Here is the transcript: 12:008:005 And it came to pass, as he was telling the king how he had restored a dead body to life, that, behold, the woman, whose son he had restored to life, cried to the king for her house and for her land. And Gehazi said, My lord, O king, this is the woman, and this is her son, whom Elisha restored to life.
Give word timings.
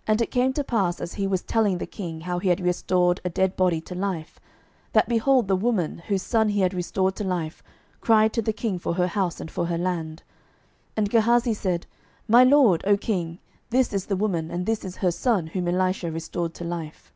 12:008:005 0.00 0.02
And 0.08 0.20
it 0.20 0.30
came 0.30 0.52
to 0.52 0.62
pass, 0.64 1.00
as 1.00 1.14
he 1.14 1.26
was 1.26 1.40
telling 1.40 1.78
the 1.78 1.86
king 1.86 2.20
how 2.20 2.38
he 2.38 2.50
had 2.50 2.60
restored 2.60 3.22
a 3.24 3.30
dead 3.30 3.56
body 3.56 3.80
to 3.80 3.94
life, 3.94 4.38
that, 4.92 5.08
behold, 5.08 5.48
the 5.48 5.56
woman, 5.56 6.02
whose 6.08 6.20
son 6.20 6.50
he 6.50 6.60
had 6.60 6.74
restored 6.74 7.16
to 7.16 7.24
life, 7.24 7.62
cried 8.02 8.34
to 8.34 8.42
the 8.42 8.52
king 8.52 8.78
for 8.78 8.92
her 8.96 9.06
house 9.06 9.40
and 9.40 9.50
for 9.50 9.64
her 9.64 9.78
land. 9.78 10.22
And 10.98 11.08
Gehazi 11.08 11.54
said, 11.54 11.86
My 12.28 12.44
lord, 12.44 12.84
O 12.86 12.98
king, 12.98 13.38
this 13.70 13.94
is 13.94 14.04
the 14.04 14.16
woman, 14.18 14.50
and 14.50 14.66
this 14.66 14.84
is 14.84 14.96
her 14.98 15.10
son, 15.10 15.46
whom 15.46 15.66
Elisha 15.66 16.10
restored 16.12 16.52
to 16.56 16.64
life. 16.64 17.10